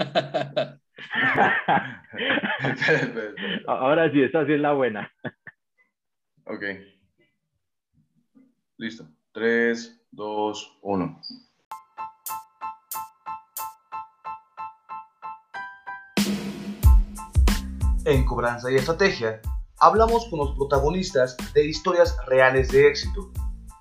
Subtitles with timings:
[3.66, 5.10] Ahora sí, esta sí es la buena.
[6.44, 6.62] Ok.
[8.76, 9.08] Listo.
[9.32, 11.20] 3, 2, 1.
[18.06, 19.42] En Cobranza y Estrategia,
[19.78, 23.30] hablamos con los protagonistas de historias reales de éxito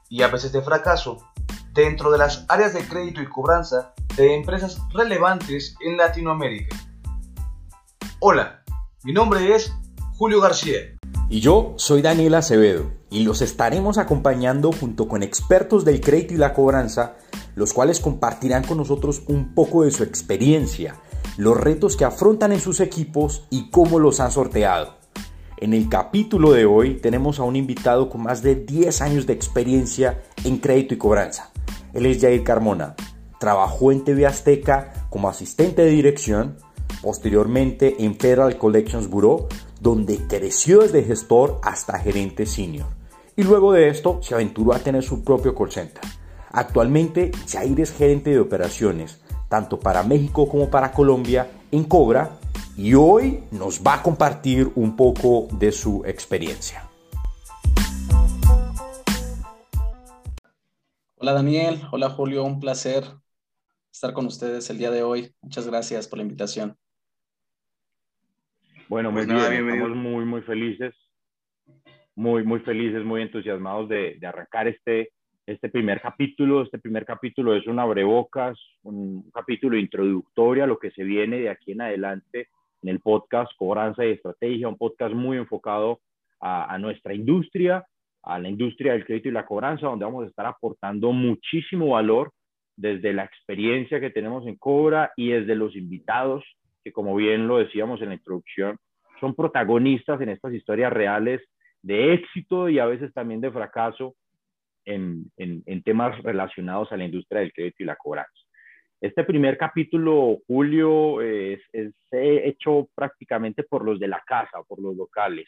[0.10, 1.29] y a veces de fracaso
[1.74, 6.76] dentro de las áreas de crédito y cobranza de empresas relevantes en Latinoamérica.
[8.20, 8.64] Hola,
[9.04, 9.74] mi nombre es
[10.18, 10.80] Julio García.
[11.30, 16.38] Y yo soy Daniel Acevedo y los estaremos acompañando junto con expertos del crédito y
[16.38, 17.16] la cobranza,
[17.56, 20.96] los cuales compartirán con nosotros un poco de su experiencia,
[21.38, 24.98] los retos que afrontan en sus equipos y cómo los han sorteado.
[25.58, 29.34] En el capítulo de hoy tenemos a un invitado con más de 10 años de
[29.34, 31.52] experiencia en crédito y cobranza.
[31.94, 32.96] Él es Jair Carmona.
[33.40, 36.58] Trabajó en TV Azteca como asistente de dirección,
[37.02, 39.48] posteriormente en Federal Collections Bureau,
[39.80, 42.88] donde creció desde gestor hasta gerente senior.
[43.36, 46.04] Y luego de esto se aventuró a tener su propio call center.
[46.52, 52.32] Actualmente Jair es gerente de operaciones, tanto para México como para Colombia, en Cobra,
[52.76, 56.89] y hoy nos va a compartir un poco de su experiencia.
[61.22, 63.04] Hola Daniel, hola Julio, un placer
[63.92, 65.34] estar con ustedes el día de hoy.
[65.42, 66.78] Muchas gracias por la invitación.
[68.88, 70.96] Bueno, muy pues bien, estamos muy, muy felices,
[72.16, 75.12] muy, muy felices, muy entusiasmados de, de, arrancar este,
[75.46, 76.62] este primer capítulo.
[76.62, 81.50] Este primer capítulo es un abrebocas, un capítulo introductorio a lo que se viene de
[81.50, 82.48] aquí en adelante
[82.82, 86.00] en el podcast Cobranza y Estrategia, un podcast muy enfocado
[86.40, 87.86] a, a nuestra industria,
[88.24, 92.32] a la industria del crédito y la cobranza, donde vamos a estar aportando muchísimo valor
[92.76, 96.44] desde la experiencia que tenemos en Cobra y desde los invitados,
[96.84, 98.78] que como bien lo decíamos en la introducción,
[99.20, 101.42] son protagonistas en estas historias reales
[101.82, 104.16] de éxito y a veces también de fracaso
[104.86, 108.32] en, en, temas relacionados a la industria del crédito y la cobranza.
[109.02, 114.96] Este primer capítulo, Julio, es, es hecho prácticamente por los de la casa, por los
[114.96, 115.48] locales.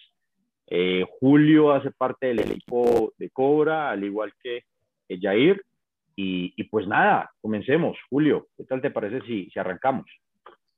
[0.74, 4.64] Eh, Julio hace parte del equipo de Cobra, al igual que
[5.09, 5.62] Jair.
[6.16, 7.98] Y, y, pues nada, comencemos.
[8.09, 10.06] Julio, ¿qué tal te parece si, si arrancamos?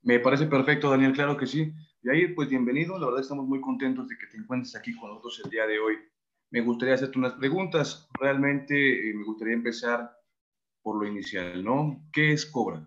[0.02, 1.72] Me parece perfecto, Daniel, claro que sí.
[2.02, 2.98] Jair, pues bienvenido.
[2.98, 5.78] La verdad estamos muy contentos de que te encuentres aquí con nosotros el día de
[5.78, 5.94] hoy.
[6.50, 8.08] Me gustaría hacerte unas preguntas.
[8.18, 10.10] Realmente eh, me gustaría empezar
[10.82, 12.02] por lo inicial, ¿no?
[12.12, 12.84] ¿Qué es Cobra?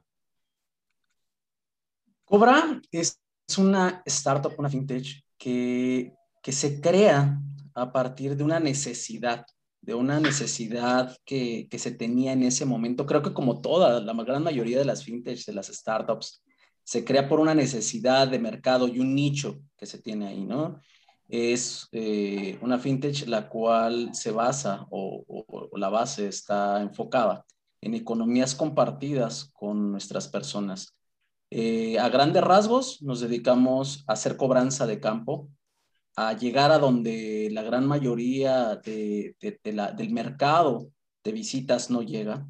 [2.26, 3.18] Cobra es
[3.58, 6.17] una startup, una fintech que
[6.48, 7.42] que se crea
[7.74, 9.46] a partir de una necesidad,
[9.82, 13.06] de una necesidad que, que, se tenía en ese momento.
[13.06, 16.42] Creo que como toda, la gran mayoría de las fintechs, de las startups,
[16.86, 20.80] se crea por una necesidad de mercado y un nicho que se tiene ahí, ¿no?
[21.28, 27.46] Es eh, una fintech la cual se basa o, o, la base está enfocada
[27.82, 30.96] en economías compartidas con nuestras personas.
[31.50, 35.50] Eh, a grandes rasgos nos dedicamos a hacer cobranza de campo,
[36.18, 40.90] a llegar a donde la gran mayoría de, del mercado
[41.24, 42.48] de visitas no llega.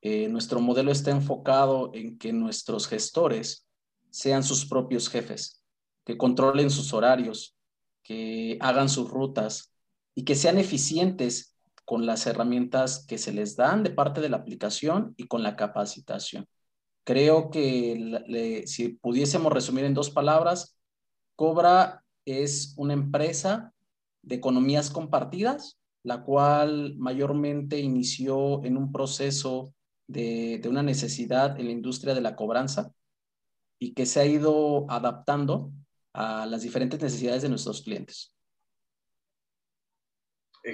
[0.00, 3.66] Eh, nuestro modelo está enfocado en que nuestros gestores
[4.10, 5.64] sean sus propios jefes,
[6.04, 7.56] que controlen sus horarios,
[8.04, 9.74] que hagan sus rutas
[10.14, 14.36] y que sean eficientes con las herramientas que se les dan de parte de la
[14.36, 16.46] aplicación y con la capacitación.
[17.02, 20.78] Creo que si pudiésemos resumir en dos palabras,
[21.36, 23.72] Cobra es una empresa
[24.22, 29.72] de economías compartidas, la cual mayormente inició en un proceso
[30.06, 32.92] de, una necesidad en la industria de la cobranza
[33.78, 35.70] y que se ha ido adaptando
[36.12, 38.34] a las diferentes necesidades de nuestros clientes.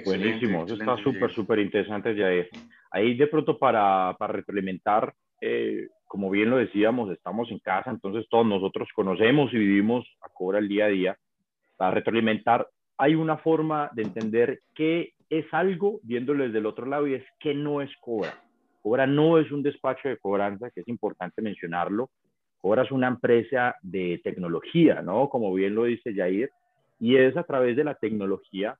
[0.05, 2.49] Buenísimo, eso está súper, súper interesante, Jair.
[2.91, 8.25] Ahí de pronto para, para retroalimentar, eh, como bien lo decíamos, estamos en casa, entonces
[8.29, 11.17] todos nosotros conocemos y vivimos a Cobra el día a día
[11.81, 17.07] para retroalimentar, hay una forma de entender qué es algo viéndolo desde el otro lado
[17.07, 18.39] y es que no es Cobra.
[18.83, 22.11] Cobra no es un despacho de cobranza, que es importante mencionarlo.
[22.61, 25.27] Cobra es una empresa de tecnología, ¿no?
[25.27, 26.51] Como bien lo dice Jair,
[26.99, 28.77] y es a través de la tecnología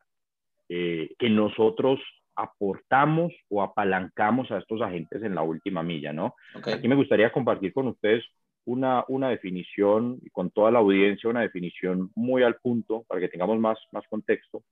[0.69, 1.99] eh, que nosotros
[2.35, 6.35] aportamos o apalancamos a estos agentes en la última milla, ¿no?
[6.71, 8.23] Aquí me gustaría compartir con ustedes
[8.65, 13.29] una, una definición, y con toda la audiencia, una definición muy al punto para que
[13.29, 14.63] tengamos más, más contexto.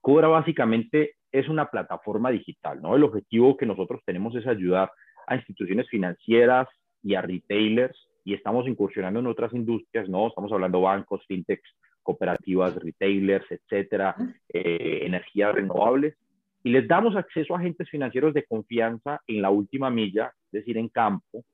[0.00, 2.94] Cobra básicamente es una plataforma digital, ¿no?
[2.94, 4.90] El objetivo que nosotros tenemos es ayudar
[5.26, 6.68] a instituciones financieras
[7.02, 10.28] y a retailers y estamos incursionando en otras industrias, ¿no?
[10.28, 11.68] Estamos hablando bancos, fintechs,
[12.02, 14.14] cooperativas, retailers, etcétera,
[14.48, 16.16] eh, energías renovables,
[16.62, 20.78] y les damos acceso a agentes financieros de confianza en la última milla, es decir,
[20.78, 21.44] en campo,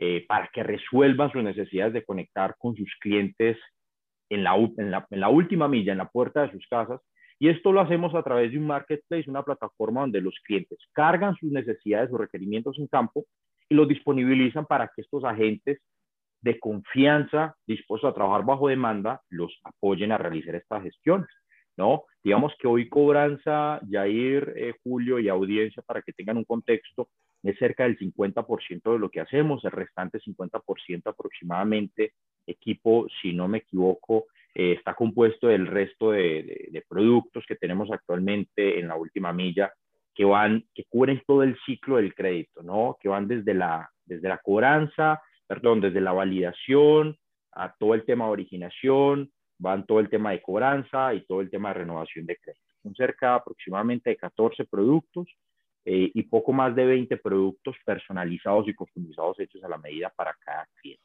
[0.00, 3.56] eh, para que resuelvan sus necesidades de conectar con sus clientes
[4.30, 4.54] en la,
[5.28, 7.00] última milla, en la puerta de sus casas.
[7.38, 11.36] Y esto lo hacemos a través de un marketplace, una plataforma donde los clientes cargan
[11.36, 13.24] sus necesidades o requerimientos en campo
[13.68, 15.80] y los disponibilizan para que estos agentes
[16.40, 21.28] de confianza dispuestos a trabajar bajo demanda los apoyen a realizar estas gestiones.
[21.76, 22.04] ¿no?
[22.22, 27.08] Digamos que hoy cobranza, Jair, eh, Julio y audiencia, para que tengan un contexto,
[27.42, 32.12] es cerca del 50% de lo que hacemos, el restante 50% aproximadamente,
[32.46, 38.78] equipo, si no me equivoco, eh, está compuesto del resto de, productos que tenemos actualmente
[38.80, 39.72] en la última milla,
[40.14, 42.96] que van, que cubren todo el ciclo del crédito, ¿no?
[43.00, 47.16] Que van desde la, desde la cobranza, perdón, desde la validación,
[47.52, 51.50] a todo el tema de originación, van todo el tema de cobranza y todo el
[51.50, 52.64] tema de renovación de crédito.
[52.82, 55.28] Son cerca aproximadamente de 14 productos
[55.90, 60.36] eh, y poco más de 20 productos personalizados y customizados hechos a la medida para
[60.44, 61.02] cada cliente.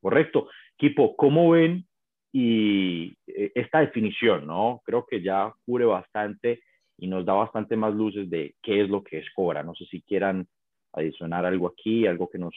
[0.00, 0.48] Correcto.
[0.74, 1.86] Equipo, ¿cómo ven
[2.32, 4.80] y eh, esta definición, no?
[4.86, 6.62] Creo que ya cubre bastante
[6.96, 9.62] y nos da bastante más luces de qué es lo que es Cobra.
[9.62, 10.48] No sé si quieran
[10.94, 12.54] adicionar algo aquí, algo que nos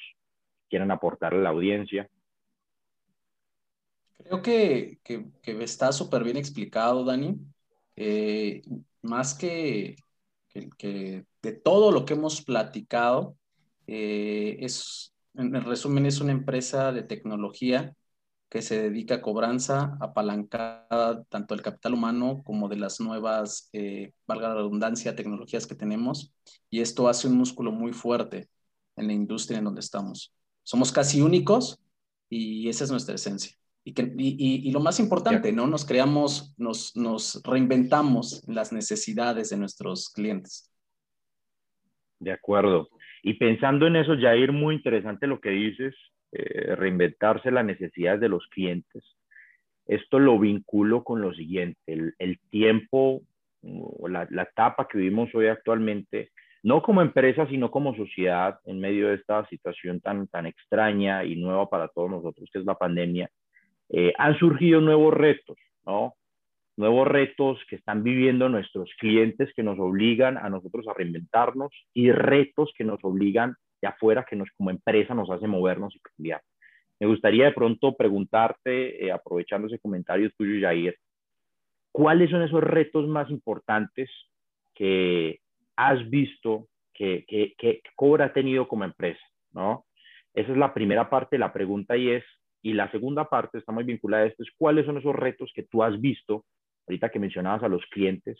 [0.69, 2.10] quieran aportar a la audiencia.
[4.18, 5.25] Creo que, que,
[5.62, 7.36] está súper bien explicado, Dani.
[7.98, 8.62] Eh,
[9.01, 9.98] más que,
[10.78, 13.38] que, de todo lo que hemos platicado,
[13.86, 17.94] eh, es, en resumen, es una empresa de tecnología
[18.50, 24.13] que se dedica a cobranza apalancada tanto del capital humano como de las nuevas, eh,
[24.28, 26.34] valga la redundancia, tecnologías que tenemos.
[26.69, 28.48] Y esto hace un músculo muy fuerte
[28.95, 30.34] en la industria en donde estamos.
[30.62, 31.80] Somos casi únicos
[32.30, 33.57] y esa es nuestra esencia.
[33.84, 35.68] Y, que, y, y, lo más importante, ¿no?
[35.68, 40.72] Nos creamos, nos, nos reinventamos las necesidades de nuestros clientes.
[42.23, 42.89] De acuerdo.
[43.21, 45.93] Y pensando en eso, Jair, muy interesante lo que dices,
[46.31, 49.03] eh, reinventarse las necesidades de los clientes.
[49.85, 51.79] Esto lo vinculo con lo siguiente,
[52.17, 53.21] el, tiempo
[53.61, 56.31] o la, la, etapa que vivimos hoy actualmente,
[56.63, 61.35] no como empresa, sino como sociedad, en medio de esta situación tan, tan extraña y
[61.35, 63.29] nueva para todos nosotros, que es la pandemia,
[63.89, 66.15] eh, han surgido nuevos retos, ¿no?
[66.75, 72.11] Nuevos retos que están viviendo nuestros clientes que nos obligan a nosotros a reinventarnos y
[72.11, 76.41] retos que nos obligan de afuera, que nos como empresa nos hace movernos y cambiar.
[76.99, 80.95] Me gustaría de pronto preguntarte, eh, aprovechando ese comentario tuyo, Jair,
[81.91, 84.09] ¿cuáles son esos retos más importantes
[84.73, 85.39] que
[85.75, 89.21] has visto que, que, que Cobra ha tenido como empresa?
[89.53, 89.85] ¿no?
[90.33, 92.23] Esa es la primera parte de la pregunta y es,
[92.61, 95.63] y la segunda parte está muy vinculada a esto, es cuáles son esos retos que
[95.63, 96.45] tú has visto,
[96.88, 98.39] ahorita que mencionabas a los clientes,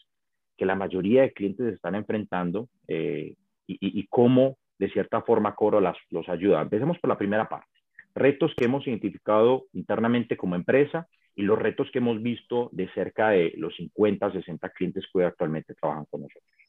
[0.58, 3.36] que la mayoría de clientes están enfrentando eh,
[3.66, 6.62] y, cómo de cierta forma Coro los ayuda.
[6.62, 7.68] Empecemos por la primera parte.
[8.14, 13.30] Retos que hemos identificado internamente como empresa y los retos que hemos visto de cerca
[13.30, 16.63] de los 50, 60 clientes que actualmente trabajan con nosotros.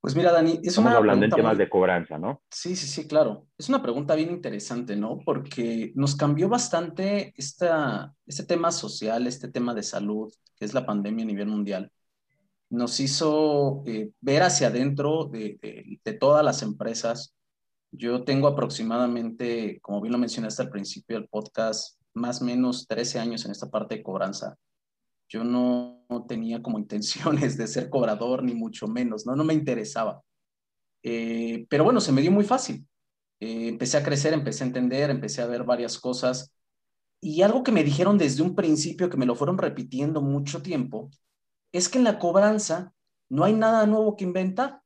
[0.00, 2.42] Pues mira, Dani, es Estamos hablando en temas de cobranza, ¿no?
[2.50, 3.48] Sí, sí, sí, claro.
[3.58, 5.18] Es una pregunta bien interesante, ¿no?
[5.24, 10.86] Porque nos cambió bastante esta, este tema social, este tema de salud, que es la
[10.86, 11.90] pandemia a nivel mundial.
[12.70, 17.34] Nos hizo eh, ver hacia adentro de, de, de, todas las empresas.
[17.90, 23.18] Yo tengo aproximadamente, como bien lo mencionaste al principio del podcast, más o menos 13
[23.18, 24.56] años en esta parte de cobranza
[25.28, 30.22] yo no, tenía como intenciones de ser cobrador, ni mucho menos, no, no me interesaba.
[31.02, 32.86] Eh, pero bueno, se me dio muy fácil.
[33.40, 36.52] Eh, empecé a crecer, empecé a entender, empecé a ver varias cosas.
[37.20, 41.10] Y algo que me dijeron desde un principio, que me lo fueron repitiendo mucho tiempo,
[41.72, 42.92] es que en la cobranza
[43.28, 44.80] no hay nada nuevo que inventar,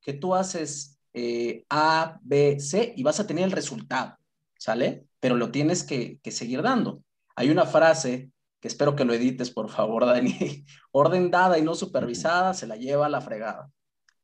[0.00, 4.16] que tú haces eh, A, B, C y vas a tener el resultado,
[4.58, 5.06] ¿sale?
[5.20, 7.02] Pero lo tienes que, que seguir dando.
[7.34, 8.30] Hay una frase
[8.66, 10.64] que espero que lo edites, por favor, Dani.
[10.90, 13.70] Orden dada y no supervisada se la lleva a la fregada.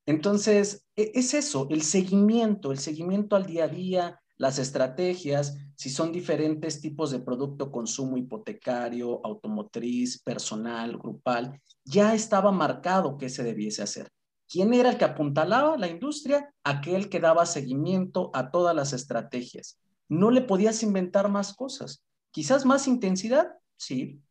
[0.05, 5.91] Entonces, e, es eso, el seguimiento, el seguimiento al día a día, las estrategias, si
[5.91, 13.45] son diferentes tipos de producto, consumo hipotecario, automotriz, personal, grupal, ya estaba marcado qué se
[13.45, 14.11] debiese hacer.
[14.49, 16.53] ¿Quién era el que apuntalaba la industria?
[16.65, 19.79] Aquel que daba seguimiento a todas las estrategias.
[20.09, 22.03] No le podías inventar más cosas.
[22.33, 24.23] Quizás más intensidad, Sí.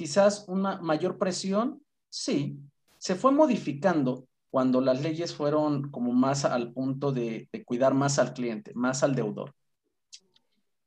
[0.00, 2.58] Quizás una mayor presión, sí.
[2.96, 8.18] Se fue modificando cuando las leyes fueron como más al punto de, de cuidar más
[8.18, 9.54] al cliente, más al deudor.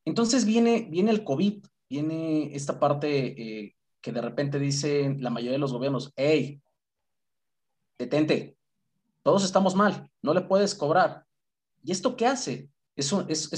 [0.03, 5.51] Entonces viene, viene el COVID, viene esta parte eh, que de repente dicen la mayoría
[5.51, 6.59] de los gobiernos, hey,
[7.99, 8.57] detente,
[9.21, 11.23] todos estamos mal, no le puedes cobrar.
[11.83, 12.67] ¿Y esto qué hace?
[12.95, 13.11] Es,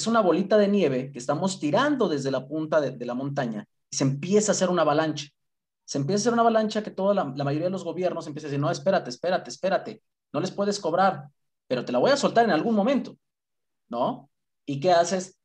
[0.05, 4.03] una bolita de nieve que estamos tirando desde la punta de, la montaña y se
[4.03, 5.29] empieza a hacer una avalancha.
[5.85, 8.49] Se empieza a hacer una avalancha que toda la, mayoría de los gobiernos empieza a
[8.49, 11.29] decir, no, espérate, espérate, espérate, no les puedes cobrar,
[11.67, 13.17] pero te la voy a soltar en algún momento,
[13.87, 14.29] ¿no?
[14.65, 15.39] ¿Y qué haces?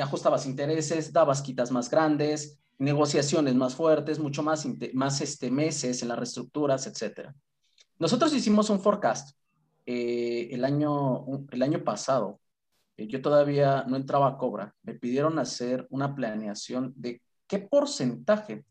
[0.00, 6.08] Ajustabas intereses, dabas quitas más grandes, negociaciones más fuertes, mucho más, más este, meses en
[6.08, 7.34] las reestructuras, etcétera.
[7.98, 9.36] Nosotros hicimos un forecast
[9.86, 12.40] eh, el, año, el año pasado.
[12.96, 14.74] Eh, yo todavía no entraba a Cobra.
[14.82, 18.64] Me pidieron hacer una planeación de qué porcentaje,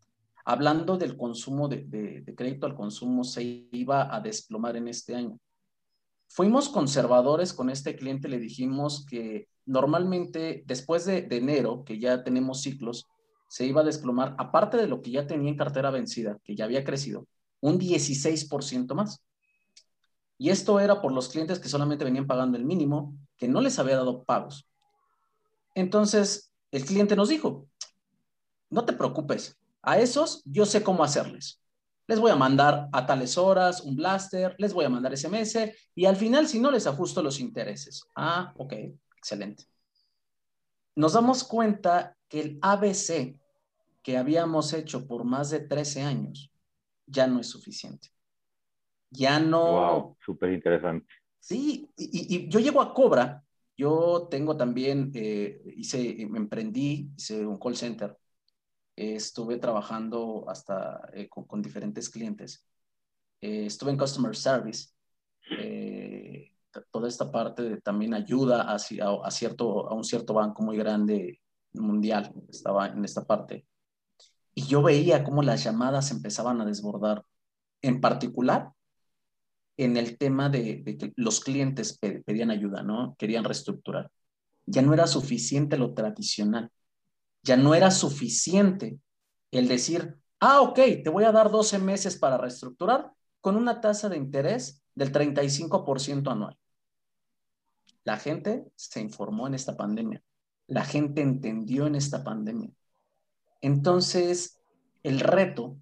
[0.45, 5.39] hablando del consumo de, crédito al consumo, se iba a desplomar en este año.
[6.27, 12.62] Fuimos conservadores con este cliente, le dijimos que normalmente después de, enero, que ya tenemos
[12.62, 13.07] ciclos,
[13.50, 16.65] se iba a desplomar, aparte de lo que ya tenía en cartera vencida, que ya
[16.65, 17.27] había crecido,
[17.60, 19.21] un 16% más.
[20.38, 23.77] Y esto era por los clientes que solamente venían pagando el mínimo, que no les
[23.77, 24.67] había dado pagos.
[25.75, 27.67] Entonces, el cliente nos dijo,
[28.69, 31.61] no te preocupes, a esos yo sé cómo hacerles
[32.11, 36.05] les voy a mandar a tales horas un blaster, les voy a mandar SMS y
[36.05, 38.03] al final si no les ajusto los intereses.
[38.15, 38.73] Ah, ok,
[39.15, 39.63] excelente.
[40.93, 43.39] Nos damos cuenta que el ABC
[44.03, 46.51] que habíamos hecho por más de 13 años
[47.05, 48.09] ya no es suficiente.
[49.09, 49.71] Ya no...
[49.71, 51.07] Wow, súper interesante.
[51.39, 53.41] Sí, y, yo llego a Cobra,
[53.77, 58.17] yo tengo también, eh, hice, me emprendí, hice un call center
[58.95, 62.65] estuve trabajando hasta eh, con, diferentes clientes.
[63.41, 64.89] Eh, estuve en Customer Service.
[65.60, 66.51] Eh,
[66.89, 71.41] toda esta parte también ayuda a, a, cierto, a un cierto banco muy grande
[71.74, 72.33] mundial.
[72.50, 73.65] Estaba en esta parte.
[74.53, 77.24] Y yo veía cómo las llamadas empezaban a desbordar.
[77.81, 78.71] En particular,
[79.77, 83.15] en el tema de, de que los clientes pedían ayuda, ¿no?
[83.17, 84.12] Querían reestructurar.
[84.65, 86.69] Ya no era suficiente lo tradicional
[87.43, 89.00] ya no era suficiente
[89.51, 94.10] el decir, ah, ok, te voy a dar 12 meses para reestructurar con una tasa
[94.10, 96.57] de interés del 35% anual.
[98.03, 100.24] La gente se informó en esta pandemia.
[100.67, 102.71] La gente entendió en esta pandemia.
[103.62, 104.60] Entonces,
[105.03, 105.77] el reto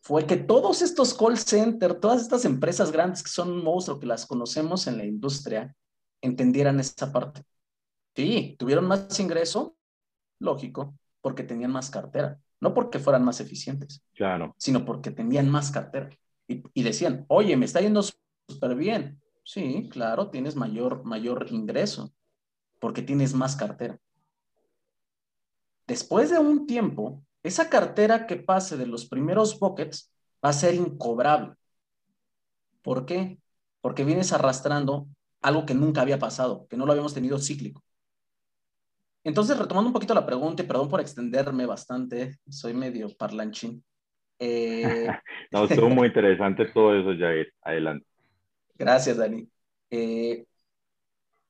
[0.00, 4.06] fue que todos estos call centers, todas estas empresas grandes que son un monstruo, que
[4.06, 5.74] las conocemos en la industria,
[6.20, 7.42] entendieran esta parte.
[8.14, 9.76] Sí, tuvieron más ingreso,
[10.44, 14.54] Lógico, porque tenían más cartera, no porque fueran más eficientes, claro.
[14.58, 16.10] sino porque tenían más cartera.
[16.46, 19.22] Y, decían, oye, me está yendo súper bien.
[19.42, 22.12] Sí, claro, tienes mayor, mayor ingreso,
[22.78, 23.98] porque tienes más cartera.
[25.86, 30.12] Después de un tiempo, esa cartera que pase de los primeros buckets
[30.44, 31.54] va a ser incobrable.
[32.82, 33.38] ¿Por qué?
[33.80, 35.08] Porque vienes arrastrando
[35.40, 37.82] algo que nunca había pasado, que no lo habíamos tenido cíclico.
[39.24, 43.82] Entonces, retomando un poquito la pregunta, y perdón por extenderme bastante, soy medio parlanchín.
[44.38, 45.08] Eh...
[45.50, 47.52] no, estuvo muy interesante todo eso, Jair.
[47.62, 48.06] Adelante.
[48.76, 49.48] Gracias, Dani.
[49.90, 50.44] Eh,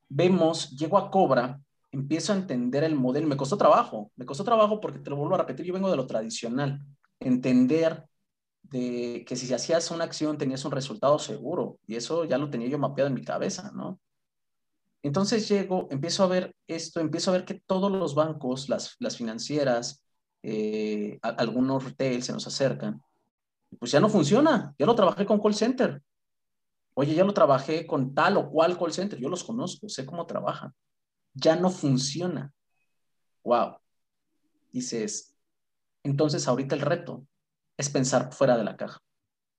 [0.07, 1.59] vemos, llego a Cobra,
[1.91, 3.27] empiezo a entender el modelo.
[3.27, 5.97] Me costó trabajo, me costó trabajo porque te lo vuelvo a repetir, yo vengo de
[5.97, 6.79] lo tradicional.
[7.19, 8.05] Entender
[8.61, 12.67] de que si hacías una acción tenías un resultado seguro y eso ya lo tenía
[12.67, 13.99] yo mapeado en mi cabeza, ¿no?
[15.05, 20.03] Entonces llego, empiezo a ver esto, empiezo a ver que todos los bancos, las, financieras,
[20.41, 22.99] eh, algunos retail se nos acercan.
[23.77, 26.01] Pues ya no funciona, ya lo trabajé con call center.
[26.95, 30.25] Oye, ya lo trabajé con tal o cual call center, yo los conozco, sé cómo
[30.25, 30.73] trabajan.
[31.35, 32.51] Ya no funciona.
[33.43, 33.77] Wow.
[34.71, 35.35] Dices,
[36.01, 37.27] entonces ahorita el reto
[37.77, 39.03] es pensar fuera de la caja.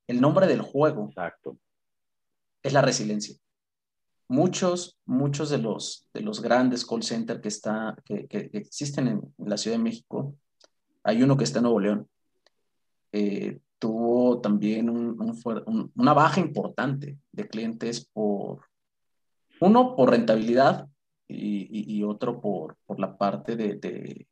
[0.09, 1.57] El nombre del juego Exacto.
[2.65, 3.37] es la resiliencia
[4.29, 9.57] muchos, muchos de los, de los grandes call centers que, está, que, existen en, la
[9.57, 10.35] Ciudad de México,
[11.03, 12.09] hay uno que está en Nuevo León,
[13.13, 18.61] eh, tuvo también una baja importante de clientes por,
[19.61, 20.89] uno, por rentabilidad
[21.29, 24.27] y, otro por, por, la parte de,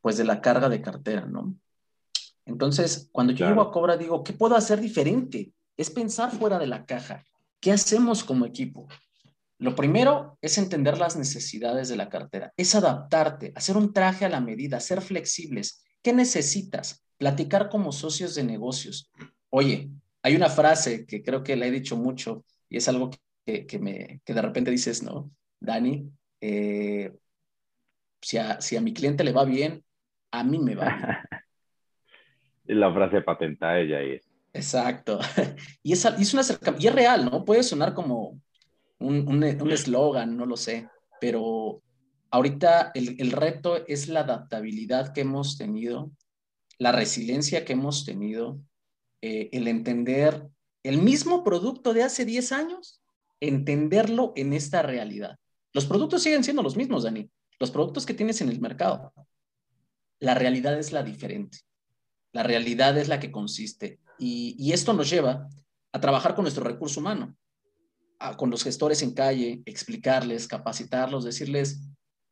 [0.00, 1.54] pues de la carga de cartera, ¿no?
[2.44, 5.52] Entonces, cuando yo llego a Cobra, digo, ¿qué puedo hacer diferente?
[5.76, 7.22] Es pensar fuera de la caja.
[7.60, 8.88] ¿Qué hacemos como equipo?
[9.58, 14.28] Lo primero es entender las necesidades de la cartera, es adaptarte, hacer un traje a
[14.28, 15.84] la medida, ser flexibles.
[16.00, 17.04] ¿Qué necesitas?
[17.16, 19.10] Platicar como socios de negocios.
[19.50, 19.90] Oye,
[20.22, 23.10] hay una frase que creo que la he dicho mucho y es algo
[23.44, 25.30] que, me, que de repente dices, ¿no?
[25.58, 26.08] Dani,
[26.40, 27.12] eh,
[28.22, 29.84] Si a, si a mi cliente le va bien,
[30.30, 30.96] a mí me va
[32.64, 32.78] bien.
[32.80, 34.22] la frase patentada de Jair.
[34.52, 35.18] Exacto.
[35.82, 36.42] Y es, es, una,
[36.78, 37.44] y es real, ¿no?
[37.44, 38.40] Puede sonar como
[38.98, 40.88] un eslogan, un, no lo sé,
[41.20, 41.82] pero
[42.30, 46.10] ahorita el, el, reto es la adaptabilidad que hemos tenido,
[46.78, 48.60] la resiliencia que hemos tenido,
[49.20, 50.48] eh, el entender
[50.82, 53.02] el mismo producto de hace 10 años,
[53.40, 55.38] entenderlo en esta realidad.
[55.72, 59.12] Los productos siguen siendo los mismos, Dani, los productos que tienes en el mercado.
[60.20, 61.58] La realidad es la diferente.
[62.32, 64.00] La realidad es la que consiste.
[64.18, 65.48] Y, y esto nos lleva
[65.92, 67.36] a trabajar con nuestro recurso humano,
[68.18, 71.80] a, con los gestores en calle, explicarles, capacitarlos, decirles,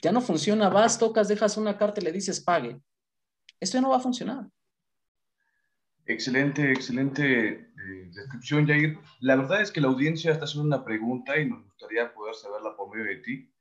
[0.02, 2.80] ya no funciona, vas, tocas, dejas una carta y le dices pague.
[3.60, 4.48] Esto ya no va a funcionar.
[6.04, 8.98] Excelente, excelente eh, descripción, Jair.
[9.20, 12.76] La verdad es que la audiencia está haciendo una pregunta y nos gustaría poder saberla
[12.76, 13.52] por medio de ti.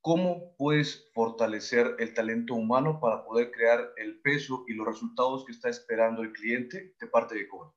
[0.00, 5.52] ¿Cómo puedes fortalecer el talento humano para poder crear el peso y los resultados que
[5.52, 7.70] está esperando el cliente de parte de Cobra?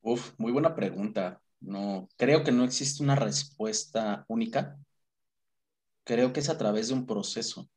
[0.00, 1.40] Uf, muy buena pregunta.
[1.60, 4.78] No, creo que no existe una respuesta única.
[6.04, 7.68] Creo que es a través de un proceso.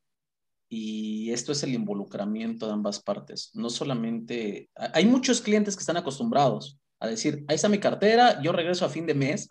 [0.68, 3.50] Y esto es el involucramiento de ambas partes.
[3.54, 8.52] No solamente, hay muchos clientes que están acostumbrados a decir, ahí está mi cartera, yo
[8.52, 9.48] regreso a fin de mes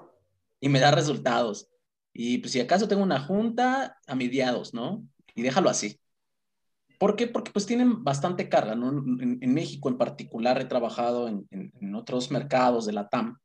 [0.60, 1.68] y me da resultados.
[2.14, 5.06] Y pues si acaso tengo una junta a mediados, ¿no?
[5.36, 6.00] Y déjalo así.
[6.98, 7.28] ¿Por qué?
[7.28, 8.74] Porque pues tienen bastante carga.
[8.74, 13.40] En, México en particular he trabajado en, en, otros mercados de la TAM.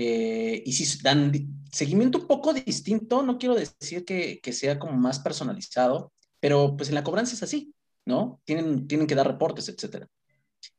[0.00, 1.32] Eh, y si dan
[1.72, 6.88] seguimiento un poco distinto, no quiero decir que, que sea como más personalizado, pero pues
[6.88, 7.74] en la cobranza es así,
[8.06, 8.40] ¿no?
[8.44, 10.06] Tienen, tienen que dar reportes, etcétera.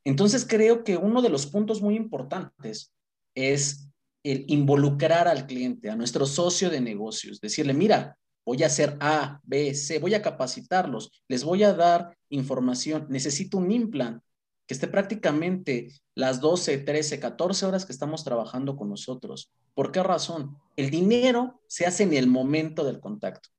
[0.06, 2.94] Entonces creo que uno de los puntos muy importantes
[3.36, 3.90] es
[4.24, 9.42] el involucrar al cliente, a nuestro socio de negocios, decirle, mira, voy a hacer A,
[9.44, 14.24] B, C, voy a capacitarlos, les voy a dar información, necesito un implant
[14.66, 19.52] que esté prácticamente las 12, 13, 14 horas que estamos trabajando con nosotros.
[19.74, 20.58] ¿Por qué razón?
[20.76, 23.50] El dinero se hace en el momento del contacto.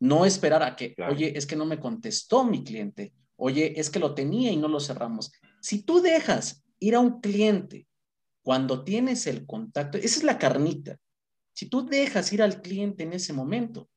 [0.00, 3.98] No esperar a que, oye, es que no me contestó mi cliente, oye, es que
[3.98, 5.30] lo tenía y no lo cerramos.
[5.60, 7.86] Si tú dejas ir a un cliente
[8.42, 10.96] cuando tienes el contacto, esa es la carnita.
[11.52, 13.90] Si tú dejas ir al cliente en ese momento,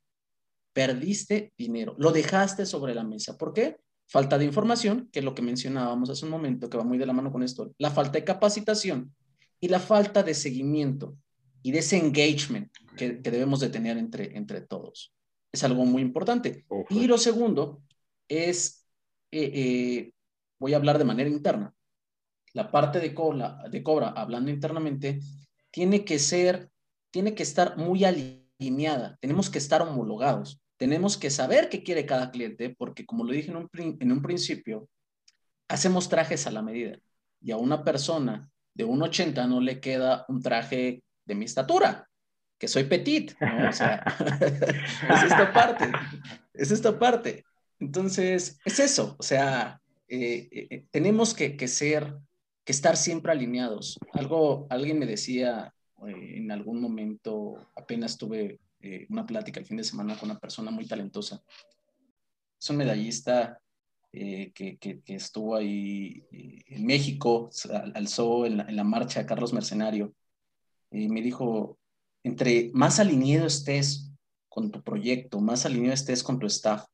[0.74, 3.38] perdiste dinero, lo dejaste sobre la mesa.
[3.38, 3.78] ¿Por qué?
[4.14, 7.08] Falta de información, que es lo que mencionábamos hace un momento, que va muy de
[7.08, 9.12] la mano con esto, la falta de capacitación
[9.60, 11.18] y la falta de seguimiento
[11.64, 15.16] y de ese engagement que, debemos de tener entre, entre todos
[15.52, 16.64] es algo muy importante.
[16.92, 17.82] Y lo segundo
[18.28, 18.86] es,
[19.32, 20.14] eh, eh,
[20.60, 21.74] voy a hablar de manera interna.
[22.54, 25.22] La parte de Cobra, de Cobra, hablando internamente,
[25.72, 26.70] tiene que ser,
[27.10, 29.18] tiene que estar muy alineada.
[29.22, 30.63] Tenemos que estar homologados.
[30.84, 34.22] Tenemos que saber qué quiere cada cliente, porque como lo dije en un, en un
[34.22, 34.90] principio,
[35.70, 37.00] hacemos trajes a la medida.
[37.40, 42.06] Y a una persona de 1,80 no le queda un traje de mi estatura
[42.58, 43.70] que soy petit, ¿no?
[43.70, 44.04] O sea,
[45.10, 45.90] es esta parte,
[46.54, 47.46] es esta parte.
[47.80, 52.14] Entonces, es eso, o sea, eh, eh, tenemos que, que, ser,
[52.66, 53.98] que estar siempre alineados.
[54.12, 55.74] Algo, alguien me decía
[56.06, 58.60] eh, en algún momento, apenas tuve
[59.10, 61.44] una plática el fin de semana con una persona muy talentosa.
[62.60, 63.60] Es un medallista
[64.12, 67.50] que, que, que, estuvo ahí en México,
[67.96, 70.14] alzó en la, en la marcha Carlos Mercenario,
[70.92, 71.80] y me dijo,
[72.24, 74.12] entre más alineado estés
[74.48, 76.86] con tu proyecto, más alineado estés con tu staff,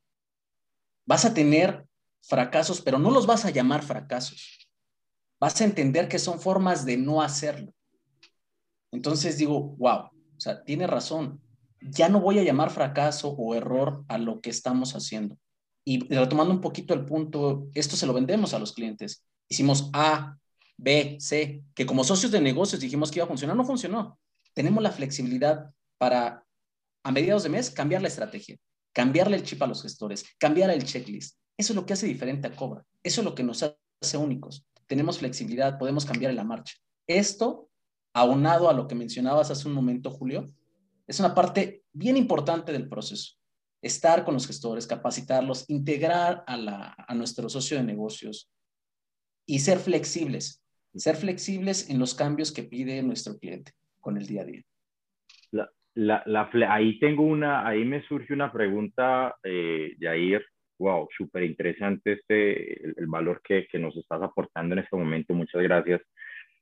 [1.05, 1.85] vas a tener
[2.21, 4.69] fracasos, pero no los vas a llamar fracasos.
[5.39, 7.73] Vas a entender que son formas de no hacerlo.
[8.91, 11.41] Entonces digo, wow, o sea, tiene razón.
[11.81, 15.37] Ya no voy a llamar fracaso o error a lo que estamos haciendo.
[15.85, 19.25] Y retomando un poquito el punto, esto se lo vendemos a los clientes.
[19.47, 20.37] Hicimos A,
[20.77, 24.19] B, C, que como socios de negocios dijimos que iba a funcionar, no funcionó
[24.59, 26.45] tenemos la flexibilidad para,
[27.03, 28.57] a mediados de mes, cambiar la estrategia,
[28.93, 31.37] cambiarle el chip a los gestores, cambiar el checklist.
[31.57, 32.85] Eso es lo que hace diferente a Cobra.
[33.01, 34.65] Eso es lo que nos hace únicos.
[34.85, 36.75] Tenemos flexibilidad, podemos cambiar en la marcha.
[37.07, 37.69] Esto,
[38.13, 40.51] aunado a lo que mencionabas hace un momento, Julio,
[41.09, 43.33] es una parte bien importante del proceso.
[43.81, 48.51] Estar con los gestores, capacitarlos, integrar a, a nuestro socio de negocios
[49.47, 50.63] y ser flexibles.
[50.93, 54.61] Ser flexibles en los cambios que pide nuestro cliente con el día a día.
[55.95, 60.45] La, la, ahí tengo una, ahí me surge una pregunta, eh, Jair.
[60.77, 65.33] Wow, súper interesante este, el, valor que, que, nos estás aportando en este momento.
[65.33, 66.01] Muchas gracias.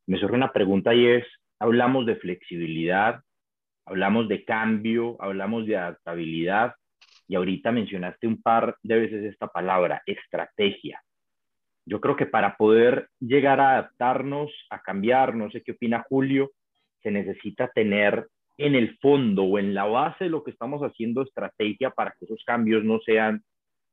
[0.08, 1.26] Me surge una pregunta y es,
[1.60, 3.22] hablamos de flexibilidad,
[3.88, 6.76] hablamos de cambio, hablamos de adaptabilidad,
[7.30, 11.02] Y ahorita mencionaste un par de veces esta palabra, estrategia.
[11.86, 16.52] Yo creo que para poder llegar a adaptarnos, a cambiar, no sé qué opina Julio,
[17.04, 21.90] se necesita tener en el fondo o en la base lo que estamos haciendo estrategia
[21.90, 23.44] para que esos cambios no sean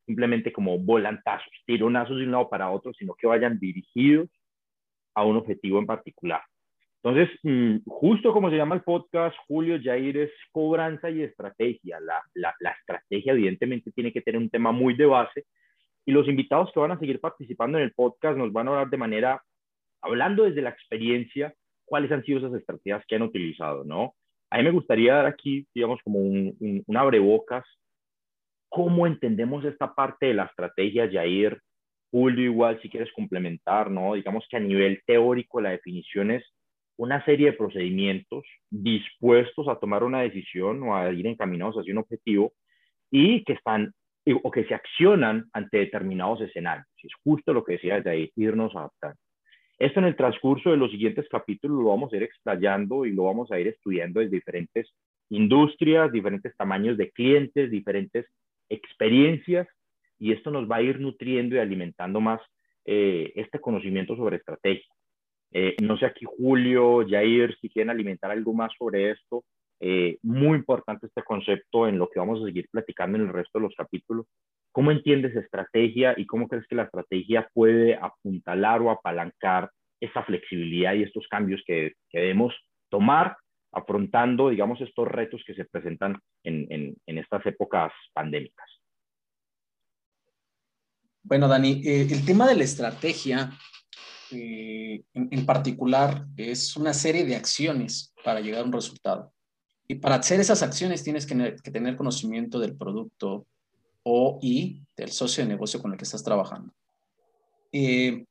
[0.07, 4.29] simplemente como volantazos, tironazos de un lado para otro, sino que vayan dirigidos
[5.15, 6.43] a un objetivo en particular.
[7.05, 12.01] Entonces, mm, justo como se llama el podcast, Julio Jair es cobranza y estrategia.
[12.01, 15.45] La, la, la, estrategia evidentemente tiene que tener un tema muy de base
[16.07, 18.89] y los invitados que van a seguir participando en el podcast nos van a hablar
[18.89, 19.43] de manera,
[20.03, 24.15] hablando desde la experiencia, cuáles han sido esas estrategias que han utilizado, ¿no?
[24.51, 27.65] A mí me gustaría dar aquí, digamos, como un, un, un abrebocas
[28.71, 31.61] cómo entendemos esta parte de la estrategia, Jair,
[32.11, 34.15] Julio, igual si quieres complementar, ¿no?
[34.15, 36.45] Digamos que a nivel teórico la definición es
[36.97, 41.99] una serie de procedimientos dispuestos a tomar una decisión o a ir encaminados hacia un
[41.99, 42.53] objetivo
[43.11, 43.93] y que están
[44.43, 46.87] o que se accionan ante determinados escenarios.
[47.03, 49.19] Es justo lo que decía Jair, irnos adaptando.
[49.79, 53.25] Esto en el transcurso de los siguientes capítulos lo vamos a ir explayando y lo
[53.25, 54.95] vamos a ir estudiando desde diferentes
[55.31, 58.27] industrias, diferentes tamaños de clientes, diferentes
[58.69, 59.67] experiencias
[60.19, 62.41] y esto nos va a ir nutriendo y alimentando más
[62.85, 64.93] eh, este conocimiento sobre estrategia.
[65.55, 69.45] Eh, no sé aquí Julio, Jair, si quieren alimentar algo más sobre esto.
[69.81, 73.59] Eh, muy importante este concepto en lo que vamos a seguir platicando en el resto
[73.59, 74.27] de los capítulos.
[74.73, 80.95] ¿Cómo entiendes estrategia y cómo crees que la estrategia puede apuntalar o apalancar esa flexibilidad
[80.95, 82.53] y estos cambios que, que debemos
[82.91, 83.37] tomar
[83.75, 88.67] afrontando, digamos, estos retos que se presentan en, estas épocas pandémicas.
[91.23, 93.51] Bueno, Dani, eh, el tema de la estrategia
[94.31, 99.33] eh, en, particular es una serie de acciones para llegar a un resultado.
[99.87, 101.35] Y para hacer esas acciones tienes que,
[101.71, 103.47] tener conocimiento del producto
[104.03, 106.73] o y del socio de negocio con el que estás trabajando.
[107.73, 108.25] Eh,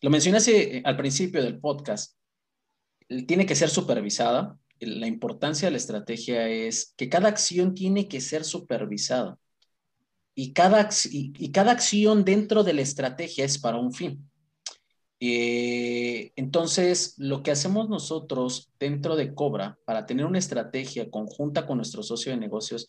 [0.00, 2.16] lo mencioné al principio del podcast.
[3.26, 8.20] Tiene que ser supervisada la importancia de la estrategia es que cada acción tiene que
[8.20, 9.38] ser supervisada
[10.34, 14.30] y cada, y, cada acción dentro de la estrategia es para un fin.
[15.24, 21.76] Eh, entonces, lo que hacemos nosotros dentro de Cobra para tener una estrategia conjunta con
[21.76, 22.88] nuestro socio de negocios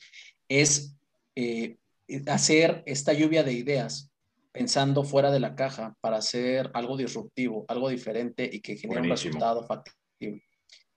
[0.50, 0.96] es
[1.36, 1.78] eh,
[2.26, 4.10] hacer esta lluvia de ideas
[4.52, 9.10] pensando fuera de la caja para hacer algo disruptivo, algo diferente y que genere un
[9.10, 10.44] resultado factible.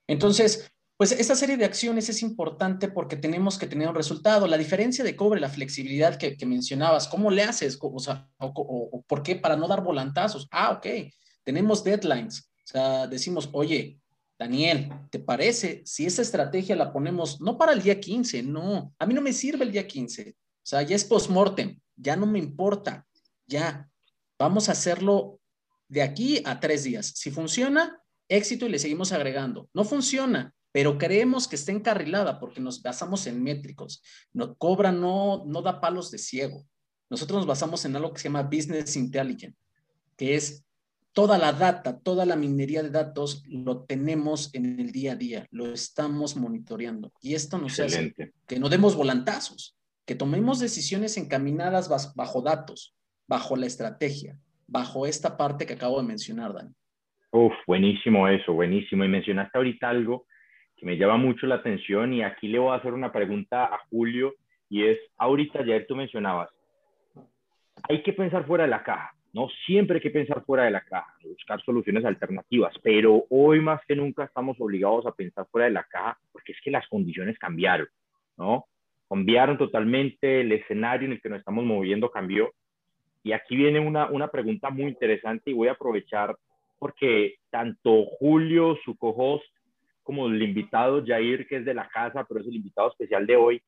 [0.06, 4.46] Entonces, pues esta serie de acciones es importante porque tenemos que tener un resultado.
[4.46, 7.76] La diferencia de cobre, la flexibilidad que, mencionabas, ¿cómo le haces?
[7.78, 9.36] O, sea, o, ¿Por qué?
[9.36, 10.48] Para no dar volantazos.
[10.50, 10.86] Ah, ok.
[11.46, 12.40] Tenemos deadlines.
[12.40, 14.00] O sea, decimos, oye,
[14.36, 18.42] Daniel, ¿te parece si esa estrategia la ponemos no para el día 15?
[18.42, 20.30] No, a mí no me sirve el día 15.
[20.30, 23.06] O sea, ya es post-mortem, ya no me importa.
[23.46, 23.88] Ya,
[24.36, 25.38] vamos a hacerlo
[25.86, 27.12] de aquí a tres días.
[27.14, 29.70] Si funciona, éxito y le seguimos agregando.
[29.72, 34.02] No funciona, pero creemos que está encarrilada porque nos basamos en métricos.
[34.32, 36.66] No, Cobra no, no da palos de ciego.
[37.08, 39.56] Nosotros nos basamos en algo que se llama Business Intelligence,
[40.16, 40.65] que es
[41.16, 45.46] toda la data, toda la minería de datos lo tenemos en el día a día,
[45.50, 47.10] lo estamos monitoreando.
[47.22, 48.12] Y esto nos hace
[48.46, 52.94] que no demos volantazos, que tomemos decisiones encaminadas bajo datos,
[53.26, 56.74] bajo la estrategia, bajo esta parte que acabo de mencionar, Dani.
[57.30, 59.02] Uf, buenísimo eso, buenísimo.
[59.02, 60.26] Y mencionaste ahorita algo
[60.76, 63.78] que me llama mucho la atención y aquí le voy a hacer una pregunta a
[63.88, 64.34] Julio
[64.68, 66.50] y es, ahorita ayer tú mencionabas,
[67.88, 69.50] hay que pensar fuera de la caja, ¿no?
[69.66, 73.94] Siempre hay que pensar fuera de la caja, buscar soluciones alternativas, pero hoy más que
[73.94, 77.86] nunca estamos obligados a pensar fuera de la caja porque es que las condiciones cambiaron,
[78.38, 78.64] ¿no?
[79.10, 82.50] Cambiaron totalmente, el escenario en el que nos estamos moviendo cambió.
[83.24, 86.34] Y aquí viene una, una pregunta muy interesante y voy a aprovechar
[86.78, 89.44] porque tanto Julio, su co-host,
[90.02, 93.36] como el invitado Jair, que es de la casa, pero es el invitado especial de
[93.36, 93.62] hoy,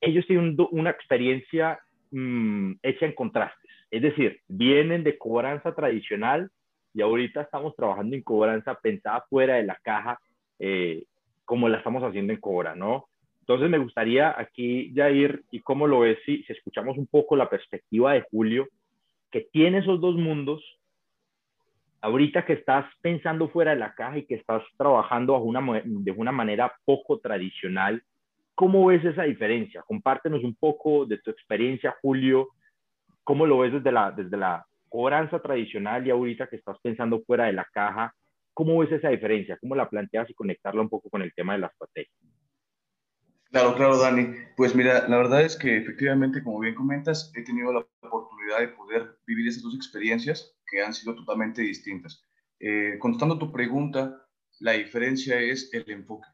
[0.00, 1.78] ellos tienen una experiencia
[2.10, 3.65] mm, hecha en contrastes.
[3.90, 6.50] Es decir, vienen de cobranza tradicional
[6.94, 10.18] y ahorita estamos trabajando en cobranza pensada fuera de la caja,
[10.58, 11.04] eh,
[11.44, 13.08] como la estamos haciendo en Cobra, ¿no?
[13.40, 18.14] Entonces me gustaría aquí, Jair, y cómo lo ves si, escuchamos un poco la perspectiva
[18.14, 18.66] de Julio,
[19.30, 20.64] que tiene esos dos mundos,
[22.00, 25.40] ahorita que estás pensando fuera de la caja y que estás trabajando
[25.84, 28.02] de una manera poco tradicional,
[28.54, 29.84] ¿cómo ves esa diferencia?
[29.86, 32.48] Compártenos un poco de tu experiencia, Julio.
[33.26, 37.46] ¿Cómo lo ves desde la, desde la cobranza tradicional y ahorita que estás pensando fuera
[37.46, 38.14] de la caja?
[38.54, 39.58] ¿Cómo ves esa diferencia?
[39.60, 42.14] ¿Cómo la planteas y conectarla un poco con el tema de la estrategia?
[43.50, 44.28] Claro, claro, Dani.
[44.56, 48.68] Pues mira, la verdad es que efectivamente, como bien comentas, he tenido la oportunidad de
[48.68, 52.24] poder vivir esas dos experiencias que han sido totalmente distintas.
[52.60, 54.24] Eh, contestando tu pregunta,
[54.60, 56.28] la diferencia es el enfoque.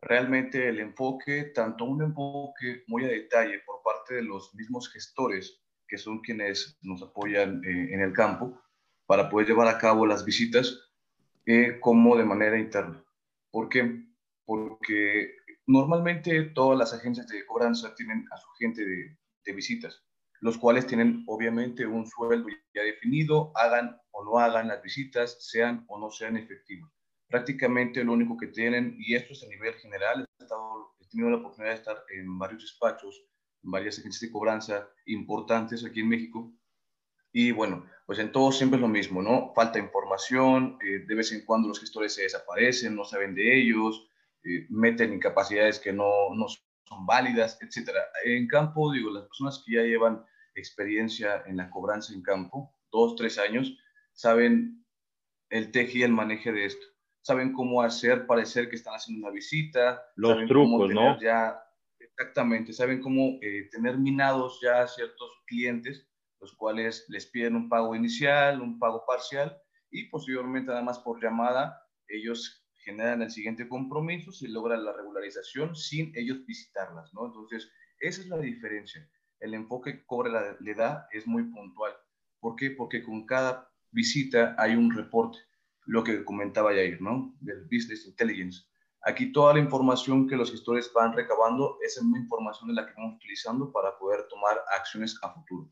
[0.00, 5.59] Realmente el enfoque, tanto un enfoque muy a detalle por parte de los mismos gestores,
[5.90, 8.62] que son quienes nos apoyan eh, en el campo,
[9.06, 10.78] para poder llevar a cabo las visitas,
[11.44, 13.04] eh, como de manera interna.
[13.50, 14.04] ¿Por qué?
[14.44, 15.34] Porque
[15.70, 20.04] Normalmente todas las agencias de cobranza tienen a su gente de, visitas,
[20.40, 25.84] los cuales tienen obviamente un sueldo ya definido, hagan o no hagan las visitas, sean
[25.86, 26.90] o no sean efectivos.
[27.28, 31.30] Prácticamente lo único que tienen, y esto es a nivel general, he, estado, he tenido
[31.30, 33.24] la oportunidad de estar en varios despachos,
[33.62, 36.52] varias agencias de cobranza importantes aquí en México,
[37.32, 39.52] y bueno, pues en todo siempre es lo mismo, ¿no?
[39.54, 44.08] Falta información, eh, de vez en cuando los gestores se desaparecen, no saben de ellos,
[44.42, 47.90] eh, meten incapacidades que no, no son válidas, etc.
[48.24, 50.24] En campo, digo, las personas que ya llevan
[50.56, 53.78] experiencia en la cobranza en campo, dos, tres años,
[54.12, 54.84] saben
[55.48, 56.84] el teje y el maneje de esto.
[57.22, 60.02] Saben cómo hacer parecer que están haciendo una visita.
[60.16, 61.20] Los trucos, ¿no?
[61.20, 61.62] Ya,
[62.20, 66.06] exactamente, saben cómo eh, tener minados ya ciertos clientes,
[66.38, 69.56] los cuales les piden un pago inicial, un pago parcial,
[69.90, 75.74] y posteriormente, nada más por llamada, ellos generan el siguiente compromiso, se logra la regularización
[75.74, 77.26] sin ellos visitarlas, ¿no?
[77.26, 79.08] Entonces, esa es la diferencia.
[79.38, 81.94] El enfoque que cobra le da es muy puntual.
[82.38, 82.70] ¿Por qué?
[82.70, 85.38] Porque con cada visita hay un reporte,
[85.86, 87.34] lo que comentaba Jair, ¿no?
[87.40, 88.69] Del Business Intelligence.
[89.02, 92.94] Aquí toda la información que los gestores van recabando, esa misma información es la que
[92.96, 95.70] vamos utilizando para poder tomar acciones a futuro.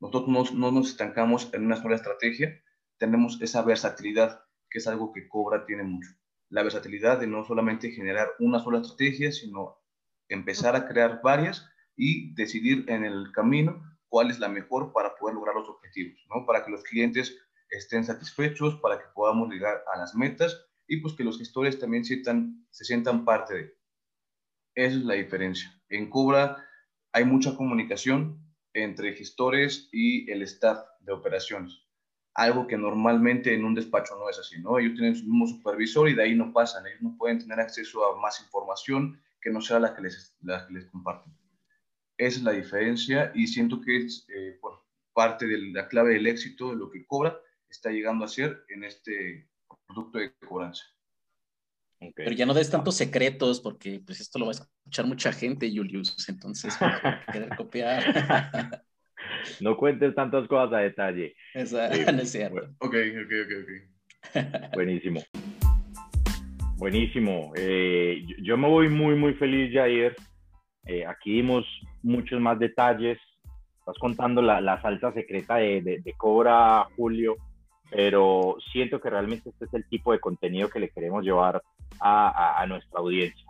[0.00, 2.60] Nosotros no, no nos estancamos en una sola estrategia,
[2.98, 6.10] tenemos esa versatilidad, que es algo que Cobra tiene mucho
[6.48, 9.78] la versatilidad de no solamente generar una sola estrategia, sino
[10.28, 15.34] empezar a crear varias y decidir en el camino cuál es la mejor para poder
[15.34, 16.46] lograr los objetivos, ¿no?
[16.46, 17.36] Para que los clientes
[17.70, 22.04] estén satisfechos, para que podamos llegar a las metas y pues que los gestores también
[22.04, 23.76] se sientan parte de.
[24.74, 25.72] Esa es la diferencia.
[25.88, 26.64] En Cobra
[27.12, 28.40] hay mucha comunicación
[28.74, 31.86] entre gestores y el staff de operaciones
[32.36, 34.78] algo que normalmente en un despacho no es así, ¿no?
[34.78, 38.04] Ellos tienen su mismo supervisor y de ahí no pasan, ellos no pueden tener acceso
[38.04, 41.32] a más información que no sea la que les, la que les comparten.
[42.18, 44.60] Esa es la diferencia y siento que es eh,
[45.14, 48.84] parte de la clave del éxito de lo que Cobra está llegando a ser en
[48.84, 49.48] este
[49.86, 50.84] producto de cobranza.
[52.14, 55.70] Pero ya no des tantos secretos porque pues esto lo va a escuchar mucha gente,
[55.74, 56.76] Julius, entonces
[57.32, 58.84] querer copiar.
[59.60, 61.34] No cuentes tantas cosas a detalle.
[61.54, 62.60] Exacto, no es cierto.
[62.78, 64.74] Ok, ok, ok, ok.
[64.74, 65.22] Buenísimo.
[66.76, 67.52] Buenísimo.
[67.56, 70.14] Eh, yo, me voy muy, muy feliz, Jair.
[70.84, 71.64] Eh, aquí dimos
[72.02, 73.18] muchos más detalles.
[73.78, 77.36] Estás contando la, la salsa secreta de, de, Cobra Julio,
[77.90, 81.62] pero siento que realmente este es el tipo de contenido que le queremos llevar
[82.00, 83.46] a, a, nuestra audiencia.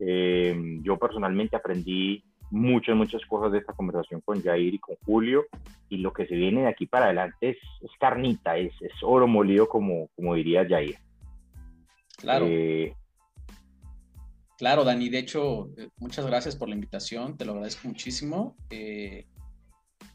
[0.00, 5.46] Eh, yo personalmente aprendí muchas, muchas cosas de esta conversación con Jair y con Julio.
[5.88, 9.26] Y lo que se viene de aquí para adelante es, es carnita, es, es, oro
[9.26, 10.98] molido, como, como diría Jair.
[12.16, 12.46] Claro.
[12.48, 12.94] Eh,
[14.56, 15.08] claro, Dani.
[15.08, 17.36] De hecho, eh, muchas gracias por la invitación.
[17.36, 18.56] Te lo agradezco muchísimo.
[18.70, 19.26] Eh,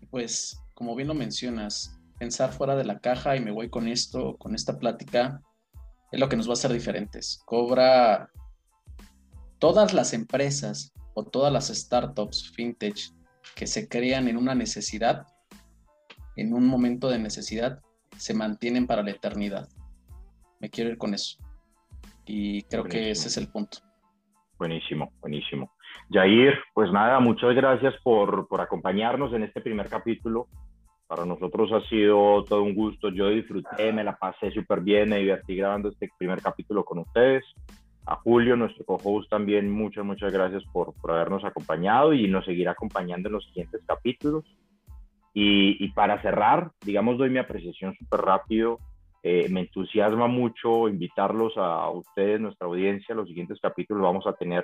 [0.09, 4.37] pues, como bien lo mencionas, pensar fuera de la caja y me voy con esto,
[4.37, 5.41] con esta plática,
[6.11, 7.41] es lo que nos va a hacer diferentes.
[7.45, 8.29] Cobra
[9.59, 12.97] todas las empresas o todas las startups fintech
[13.55, 15.25] que se crean en una necesidad,
[16.35, 17.81] en un momento de necesidad,
[18.17, 19.67] se mantienen para la eternidad.
[20.59, 21.37] Me quiero ir con eso.
[22.25, 23.79] Y creo que ese es el punto.
[24.57, 25.71] Buenísimo, buenísimo.
[26.09, 30.47] Jair, pues nada, muchas gracias por, por acompañarnos en este primer capítulo.
[31.07, 33.09] Para nosotros ha sido todo un gusto.
[33.09, 37.43] Yo disfruté, me la pasé súper bien, me divertí grabando este primer capítulo con ustedes
[38.05, 42.71] a Julio, nuestro co-host, también muchas, muchas gracias por, por, habernos acompañado y nos seguirá
[42.71, 44.43] acompañando en los siguientes capítulos.
[45.33, 48.79] Y, y para cerrar, digamos, doy mi apreciación súper rápido.
[49.23, 53.15] Eh, me entusiasma mucho invitarlos a ustedes, nuestra audiencia.
[53.15, 54.63] Los siguientes capítulos vamos a tener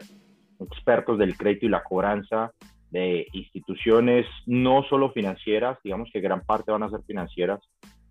[0.60, 2.52] expertos del crédito y la cobranza
[2.92, 7.60] de instituciones no solo financieras, digamos que gran parte van a ser financieras,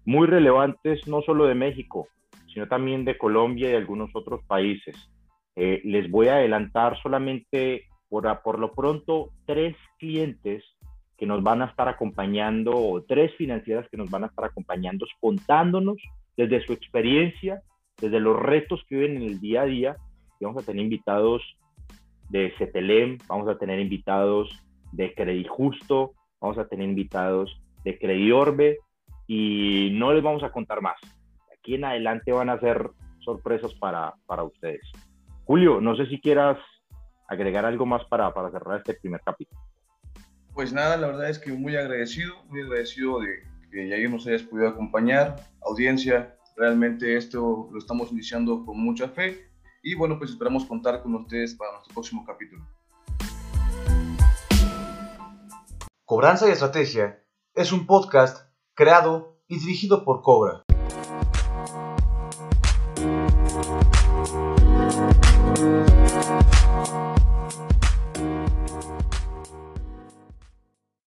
[0.05, 2.09] muy relevantes no solo de México,
[2.53, 4.97] sino también de Colombia y de algunos otros países.
[5.57, 10.65] Eh, les voy a adelantar solamente por, por lo pronto tres clientes
[11.19, 15.05] que nos van a estar acompañando, o tres financieras que nos van a estar acompañando,
[15.21, 15.97] contándonos
[16.37, 17.61] desde su experiencia,
[18.01, 19.97] desde los retos que viven en el día a día.
[20.41, 21.43] Y vamos a tener invitados
[22.31, 24.49] de CETELEM, vamos a tener invitados
[24.93, 28.79] de Credit Justo, vamos a tener invitados de Crediorbe
[29.27, 30.97] y no les vamos a contar más.
[31.57, 34.81] Aquí en adelante van a ser sorpresas para, para ustedes.
[35.45, 36.59] Julio, no sé si quieras
[37.29, 39.61] agregar algo más para, para cerrar este primer capítulo.
[40.55, 44.43] Pues nada, la verdad es que muy agradecido, muy agradecido de que ya nos hayas
[44.43, 45.37] podido acompañar.
[45.63, 49.49] Audiencia, realmente esto lo estamos iniciando con mucha fe
[49.83, 52.67] y bueno, pues esperamos contar con ustedes para nuestro próximo capítulo.
[56.11, 60.65] Cobranza y Estrategia es un podcast creado y dirigido por Cobra.